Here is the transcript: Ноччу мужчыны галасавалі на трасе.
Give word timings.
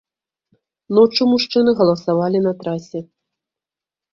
Ноччу 0.99 1.27
мужчыны 1.33 1.71
галасавалі 1.81 2.39
на 2.47 2.51
трасе. 2.65 2.99